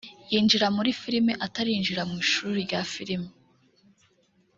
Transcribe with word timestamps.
yinjira 0.31 0.67
muri 0.75 0.89
filime 1.01 1.33
atarinjira 1.45 2.01
mu 2.09 2.15
ishuri 2.25 2.55
rya 2.67 2.81
Filime 2.91 3.29